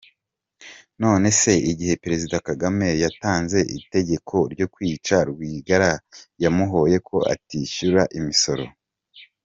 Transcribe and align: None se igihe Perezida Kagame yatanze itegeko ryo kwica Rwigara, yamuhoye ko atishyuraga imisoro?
None 1.03 1.27
se 1.39 1.53
igihe 1.71 1.93
Perezida 2.03 2.35
Kagame 2.47 2.87
yatanze 3.03 3.59
itegeko 3.77 4.35
ryo 4.53 4.67
kwica 4.73 5.15
Rwigara, 5.29 5.91
yamuhoye 6.43 6.97
ko 7.07 7.17
atishyuraga 7.33 8.11
imisoro? 8.19 8.65